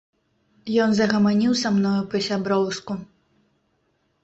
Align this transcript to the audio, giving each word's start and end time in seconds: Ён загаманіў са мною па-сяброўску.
Ён 0.85 0.89
загаманіў 0.99 1.53
са 1.61 1.69
мною 1.77 1.93
па-сяброўску. 2.15 2.99